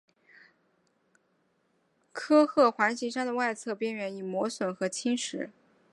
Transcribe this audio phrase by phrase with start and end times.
[2.11, 5.51] 科赫环形山的外侧边缘已磨损和侵蚀。